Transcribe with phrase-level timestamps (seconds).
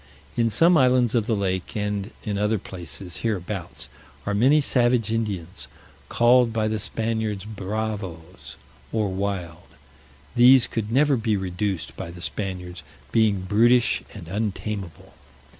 [0.35, 3.87] In some islands of the lake, and in other places hereabouts,
[4.25, 5.67] are many savage Indians,
[6.09, 8.55] called by the Spaniards bravoes,
[8.91, 9.75] or wild:
[10.35, 15.13] these could never be reduced by the Spaniards, being brutish, and untameable.